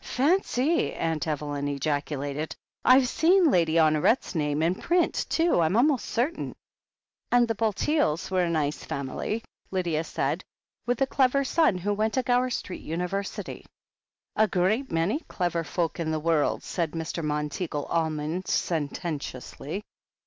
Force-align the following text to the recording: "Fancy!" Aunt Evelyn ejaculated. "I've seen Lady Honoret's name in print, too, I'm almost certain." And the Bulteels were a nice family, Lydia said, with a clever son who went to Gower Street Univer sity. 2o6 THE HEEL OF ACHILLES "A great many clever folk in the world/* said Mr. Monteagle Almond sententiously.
"Fancy!" 0.00 0.94
Aunt 0.94 1.28
Evelyn 1.28 1.68
ejaculated. 1.68 2.56
"I've 2.86 3.06
seen 3.06 3.50
Lady 3.50 3.74
Honoret's 3.74 4.34
name 4.34 4.62
in 4.62 4.76
print, 4.76 5.26
too, 5.28 5.60
I'm 5.60 5.76
almost 5.76 6.06
certain." 6.06 6.54
And 7.30 7.46
the 7.46 7.54
Bulteels 7.54 8.30
were 8.30 8.44
a 8.44 8.48
nice 8.48 8.82
family, 8.82 9.44
Lydia 9.70 10.02
said, 10.04 10.42
with 10.86 11.02
a 11.02 11.06
clever 11.06 11.44
son 11.44 11.76
who 11.76 11.92
went 11.92 12.14
to 12.14 12.22
Gower 12.22 12.48
Street 12.48 12.82
Univer 12.82 13.26
sity. 13.26 13.44
2o6 13.44 13.44
THE 13.46 13.52
HEEL 13.52 13.58
OF 13.58 13.58
ACHILLES 13.58 13.66
"A 14.36 14.48
great 14.48 14.90
many 14.90 15.18
clever 15.28 15.62
folk 15.62 16.00
in 16.00 16.10
the 16.12 16.18
world/* 16.18 16.62
said 16.62 16.92
Mr. 16.92 17.22
Monteagle 17.22 17.84
Almond 17.90 18.46
sententiously. 18.48 19.82